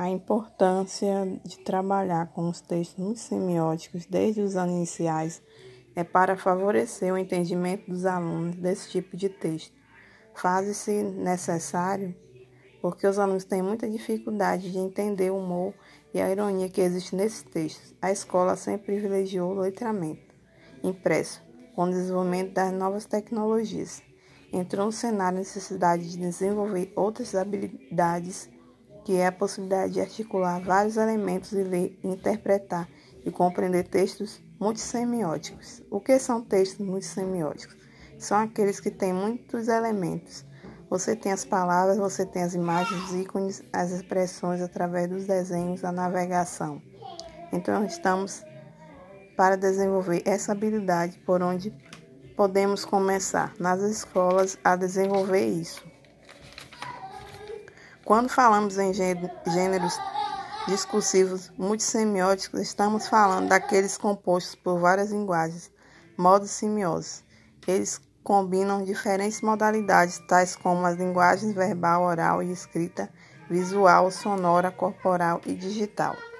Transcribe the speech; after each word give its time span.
A 0.00 0.08
importância 0.08 1.26
de 1.44 1.58
trabalhar 1.58 2.32
com 2.32 2.48
os 2.48 2.62
textos 2.62 3.20
semióticos 3.20 4.06
desde 4.06 4.40
os 4.40 4.56
anos 4.56 4.74
iniciais 4.74 5.42
é 5.94 6.02
para 6.02 6.38
favorecer 6.38 7.12
o 7.12 7.18
entendimento 7.18 7.90
dos 7.90 8.06
alunos 8.06 8.56
desse 8.56 8.88
tipo 8.88 9.14
de 9.14 9.28
texto. 9.28 9.74
Faz-se 10.34 11.02
necessário 11.02 12.16
porque 12.80 13.06
os 13.06 13.18
alunos 13.18 13.44
têm 13.44 13.60
muita 13.60 13.90
dificuldade 13.90 14.72
de 14.72 14.78
entender 14.78 15.30
o 15.30 15.36
humor 15.36 15.74
e 16.14 16.20
a 16.22 16.30
ironia 16.30 16.70
que 16.70 16.80
existe 16.80 17.14
nesses 17.14 17.42
textos. 17.42 17.94
A 18.00 18.10
escola 18.10 18.56
sempre 18.56 18.86
privilegiou 18.96 19.50
o 19.50 19.60
letramento 19.60 20.34
impresso, 20.82 21.42
com 21.76 21.82
o 21.82 21.90
desenvolvimento 21.90 22.54
das 22.54 22.72
novas 22.72 23.04
tecnologias. 23.04 24.02
Entrou 24.50 24.86
no 24.86 24.92
cenário 24.92 25.36
a 25.36 25.40
necessidade 25.40 26.10
de 26.10 26.16
desenvolver 26.16 26.90
outras 26.96 27.34
habilidades 27.34 28.48
que 29.10 29.16
é 29.16 29.26
a 29.26 29.32
possibilidade 29.32 29.94
de 29.94 30.00
articular 30.00 30.60
vários 30.60 30.96
elementos 30.96 31.50
e 31.50 31.64
ler, 31.64 31.98
interpretar 32.04 32.88
e 33.24 33.30
compreender 33.32 33.82
textos 33.88 34.40
multissemióticos. 34.56 35.82
O 35.90 36.00
que 36.00 36.16
são 36.20 36.40
textos 36.40 36.86
multissemióticos? 36.86 37.76
São 38.20 38.38
aqueles 38.38 38.78
que 38.78 38.88
têm 38.88 39.12
muitos 39.12 39.66
elementos. 39.66 40.44
Você 40.88 41.16
tem 41.16 41.32
as 41.32 41.44
palavras, 41.44 41.98
você 41.98 42.24
tem 42.24 42.44
as 42.44 42.54
imagens, 42.54 43.02
os 43.02 43.14
ícones, 43.16 43.64
as 43.72 43.90
expressões 43.90 44.60
através 44.60 45.08
dos 45.08 45.26
desenhos, 45.26 45.82
a 45.82 45.90
navegação. 45.90 46.80
Então, 47.52 47.84
estamos 47.84 48.44
para 49.36 49.56
desenvolver 49.56 50.22
essa 50.24 50.52
habilidade 50.52 51.18
por 51.26 51.42
onde 51.42 51.74
podemos 52.36 52.84
começar 52.84 53.54
nas 53.58 53.80
escolas 53.82 54.56
a 54.62 54.76
desenvolver 54.76 55.48
isso. 55.48 55.89
Quando 58.10 58.28
falamos 58.28 58.76
em 58.76 58.92
gêneros 58.92 59.96
discursivos 60.66 61.48
multissemióticos, 61.56 62.58
estamos 62.58 63.06
falando 63.06 63.48
daqueles 63.48 63.96
compostos 63.96 64.56
por 64.56 64.80
várias 64.80 65.12
linguagens, 65.12 65.70
modos 66.16 66.50
semióticos. 66.50 67.22
Eles 67.68 68.00
combinam 68.24 68.82
diferentes 68.82 69.40
modalidades, 69.42 70.18
tais 70.26 70.56
como 70.56 70.84
as 70.86 70.98
linguagens 70.98 71.54
verbal, 71.54 72.02
oral 72.02 72.42
e 72.42 72.50
escrita, 72.50 73.08
visual, 73.48 74.10
sonora, 74.10 74.72
corporal 74.72 75.40
e 75.46 75.54
digital. 75.54 76.16